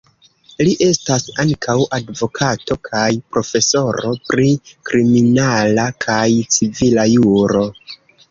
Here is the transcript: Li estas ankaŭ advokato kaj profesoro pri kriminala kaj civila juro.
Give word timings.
Li 0.67 0.71
estas 0.83 1.25
ankaŭ 1.41 1.75
advokato 1.97 2.77
kaj 2.87 3.03
profesoro 3.35 4.15
pri 4.31 4.47
kriminala 4.91 5.85
kaj 6.07 6.25
civila 6.57 7.07
juro. 7.13 7.63